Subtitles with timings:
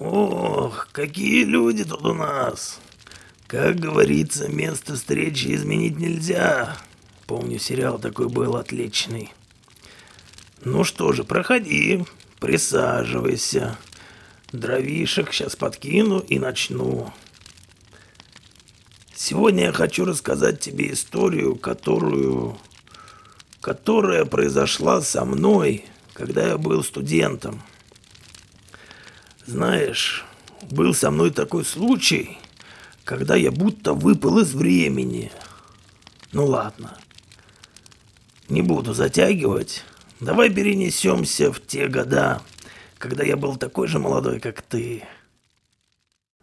[0.00, 2.80] Ох, какие люди тут у нас.
[3.46, 6.78] Как говорится, место встречи изменить нельзя.
[7.26, 9.30] Помню, сериал такой был отличный.
[10.64, 12.06] Ну что же, проходи,
[12.38, 13.76] присаживайся.
[14.52, 17.12] Дровишек сейчас подкину и начну.
[19.14, 22.56] Сегодня я хочу рассказать тебе историю, которую...
[23.60, 27.62] которая произошла со мной, когда я был студентом.
[29.50, 30.24] Знаешь,
[30.70, 32.38] был со мной такой случай,
[33.02, 35.32] когда я будто выпал из времени.
[36.30, 36.96] Ну ладно,
[38.48, 39.84] не буду затягивать.
[40.20, 42.42] Давай перенесемся в те года,
[42.96, 45.02] когда я был такой же молодой, как ты.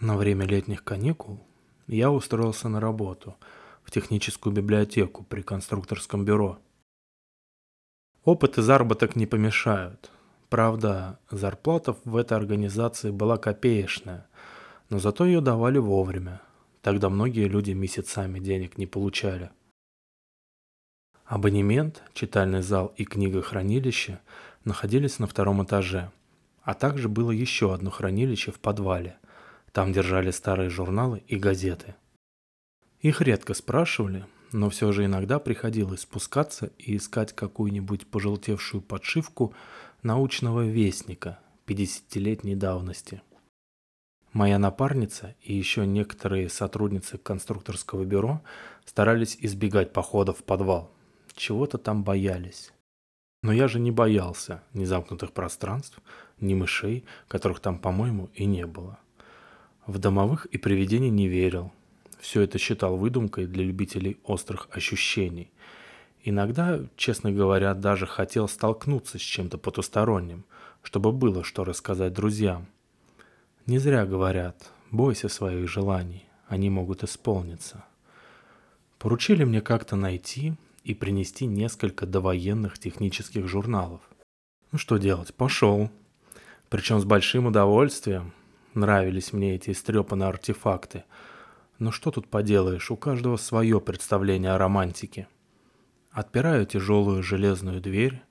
[0.00, 1.38] На время летних каникул
[1.86, 3.36] я устроился на работу
[3.84, 6.58] в техническую библиотеку при конструкторском бюро.
[8.24, 10.10] Опыт и заработок не помешают.
[10.48, 14.26] Правда, зарплата в этой организации была копеечная,
[14.88, 16.40] но зато ее давали вовремя.
[16.80, 19.50] Тогда многие люди месяцами денег не получали.
[21.26, 24.20] Абонемент, читальный зал и книгохранилище
[24.64, 26.10] находились на втором этаже,
[26.62, 29.18] а также было еще одно хранилище в подвале.
[29.72, 31.94] Там держали старые журналы и газеты.
[33.00, 39.54] Их редко спрашивали, но все же иногда приходилось спускаться и искать какую-нибудь пожелтевшую подшивку
[40.02, 43.22] научного вестника 50-летней давности.
[44.32, 48.42] Моя напарница и еще некоторые сотрудницы конструкторского бюро
[48.84, 50.90] старались избегать походов в подвал.
[51.34, 52.72] Чего-то там боялись.
[53.42, 55.98] Но я же не боялся ни замкнутых пространств,
[56.40, 58.98] ни мышей, которых там, по-моему, и не было.
[59.86, 61.72] В домовых и привидений не верил.
[62.20, 65.50] Все это считал выдумкой для любителей острых ощущений.
[66.24, 70.44] Иногда, честно говоря, даже хотел столкнуться с чем-то потусторонним,
[70.82, 72.66] чтобы было что рассказать друзьям.
[73.66, 77.84] Не зря говорят, бойся своих желаний, они могут исполниться.
[78.98, 84.00] Поручили мне как-то найти и принести несколько довоенных технических журналов.
[84.72, 85.90] Ну что делать, пошел.
[86.68, 88.32] Причем с большим удовольствием.
[88.74, 91.04] Нравились мне эти истрепанные артефакты.
[91.78, 95.28] Но что тут поделаешь, у каждого свое представление о романтике.
[96.10, 98.22] Отпираю тяжелую железную дверь,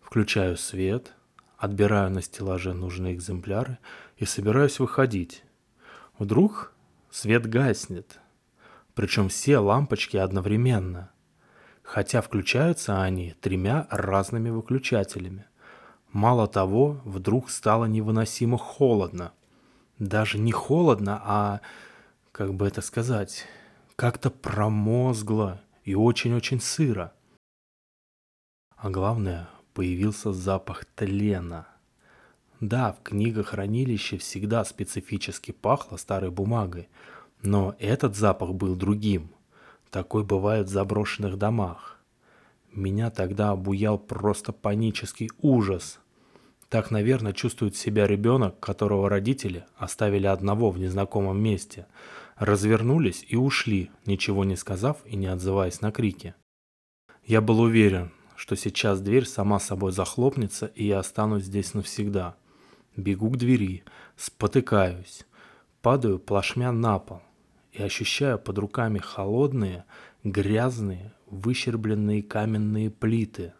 [0.00, 1.12] включаю свет,
[1.56, 3.78] отбираю на стеллаже нужные экземпляры
[4.16, 5.44] и собираюсь выходить.
[6.18, 6.72] Вдруг
[7.10, 8.18] свет гаснет,
[8.94, 11.10] причем все лампочки одновременно,
[11.82, 15.44] хотя включаются они тремя разными выключателями.
[16.10, 19.32] Мало того, вдруг стало невыносимо холодно.
[19.98, 21.60] Даже не холодно, а,
[22.36, 23.46] как бы это сказать,
[23.96, 27.14] как-то промозгло и очень-очень сыро.
[28.76, 31.66] А главное, появился запах тлена.
[32.60, 36.90] Да, в книгохранилище всегда специфически пахло старой бумагой,
[37.40, 39.30] но этот запах был другим.
[39.90, 41.98] Такой бывает в заброшенных домах.
[42.70, 46.00] Меня тогда обуял просто панический ужас.
[46.68, 51.86] Так, наверное, чувствует себя ребенок, которого родители оставили одного в незнакомом месте,
[52.36, 56.34] развернулись и ушли, ничего не сказав и не отзываясь на крики.
[57.24, 62.36] Я был уверен, что сейчас дверь сама собой захлопнется, и я останусь здесь навсегда.
[62.96, 63.84] Бегу к двери,
[64.16, 65.26] спотыкаюсь,
[65.82, 67.22] падаю плашмя на пол
[67.72, 69.84] и ощущаю под руками холодные,
[70.24, 73.52] грязные, выщербленные каменные плиты.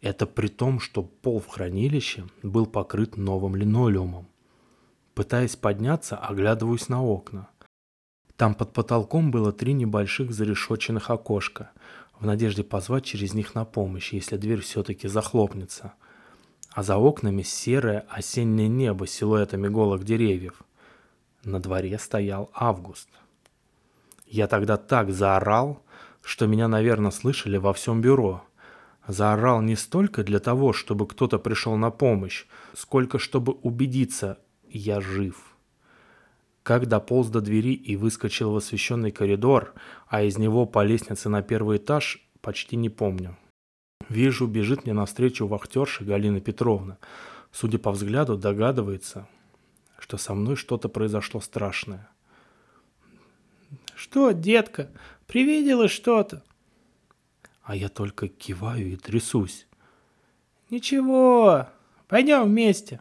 [0.00, 4.28] Это при том, что пол в хранилище был покрыт новым линолеумом.
[5.14, 7.48] Пытаясь подняться, оглядываюсь на окна.
[8.38, 11.72] Там под потолком было три небольших зарешоченных окошка–
[12.20, 15.94] в надежде позвать через них на помощь, если дверь все-таки захлопнется.
[16.72, 20.62] А за окнами серое осеннее небо с силуэтами голых деревьев.
[21.44, 23.08] На дворе стоял август.
[24.26, 25.82] Я тогда так заорал,
[26.22, 28.42] что меня, наверное, слышали во всем бюро.
[29.06, 34.38] Заорал не столько для того, чтобы кто-то пришел на помощь, сколько чтобы убедиться,
[34.68, 35.56] я жив.
[36.62, 39.74] Как дополз до двери и выскочил в освещенный коридор,
[40.06, 43.36] а из него по лестнице на первый этаж, почти не помню.
[44.08, 46.98] Вижу, бежит мне навстречу вахтерша Галина Петровна.
[47.52, 49.28] Судя по взгляду, догадывается,
[49.98, 52.08] что со мной что-то произошло страшное.
[53.94, 54.90] «Что, детка,
[55.26, 56.42] привиделось что-то?»
[57.62, 59.66] А я только киваю и трясусь.
[60.70, 61.68] «Ничего,
[62.06, 63.00] пойдем вместе»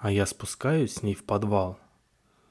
[0.00, 1.78] а я спускаюсь с ней в подвал.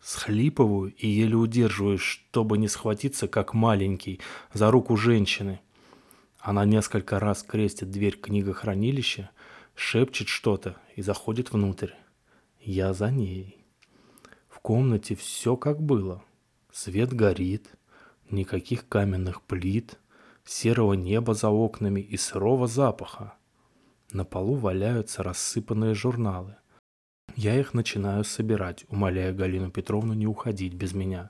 [0.02, 4.20] Схлипываю и еле удерживаюсь, чтобы не схватиться, как маленький,
[4.54, 5.60] за руку женщины.
[6.40, 9.32] Она несколько раз крестит дверь книгохранилища,
[9.76, 11.92] шепчет что-то и заходит внутрь.
[12.62, 13.58] Я за ней.
[14.50, 16.24] В комнате все как было.
[16.72, 17.70] Свет горит,
[18.30, 19.98] никаких каменных плит,
[20.46, 23.34] серого неба за окнами и сырого запаха.
[24.12, 26.56] На полу валяются рассыпанные журналы.
[27.38, 31.30] Я их начинаю собирать, умоляя Галину Петровну не уходить без меня.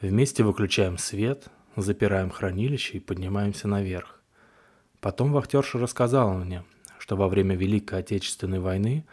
[0.00, 4.22] Вместе выключаем свет, запираем хранилище и поднимаемся наверх.
[5.00, 6.64] Потом вахтерша рассказала мне,
[6.98, 9.04] что во время Великой Отечественной войны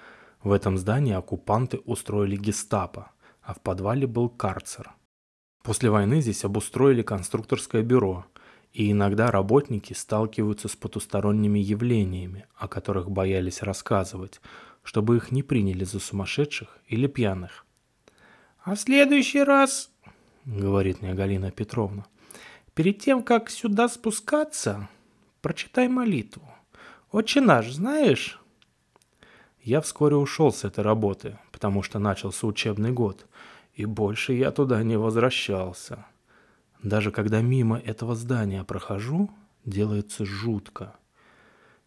[0.41, 3.11] в этом здании оккупанты устроили гестапо,
[3.41, 4.93] а в подвале был карцер.
[5.61, 8.25] После войны здесь обустроили конструкторское бюро,
[8.71, 14.39] и иногда работники сталкиваются с потусторонними явлениями, о которых боялись рассказывать,
[14.83, 17.65] чтобы их не приняли за сумасшедших или пьяных.
[18.63, 19.91] «А в следующий раз,—
[20.45, 22.05] говорит мне Галина Петровна,—
[22.73, 24.89] перед тем, как сюда спускаться,
[25.41, 26.47] прочитай молитву.
[27.11, 28.39] Отче наш, знаешь?»
[29.63, 33.27] Я вскоре ушел с этой работы, потому что начался учебный год,
[33.75, 36.05] и больше я туда не возвращался.
[36.81, 39.29] Даже когда мимо этого здания прохожу,
[39.65, 40.95] делается жутко.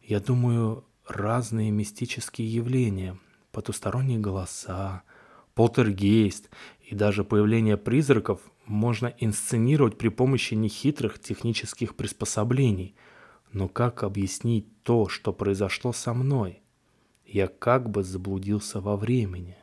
[0.02, 3.18] Я думаю, разные мистические явления,
[3.52, 5.02] потусторонние голоса,
[5.54, 12.94] полтергейст и даже появление призраков можно инсценировать при помощи нехитрых технических приспособлений.
[13.52, 16.62] Но как объяснить то, что произошло со мной?
[17.26, 19.56] Я как бы заблудился во времени.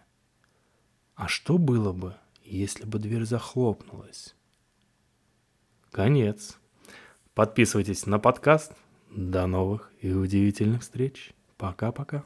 [1.16, 4.36] А что было бы, если бы дверь захлопнулась?
[5.92, 6.58] Конец.
[7.34, 8.74] Подписывайтесь на подкаст.
[9.14, 11.34] До новых и удивительных встреч.
[11.58, 12.24] Пока-пока.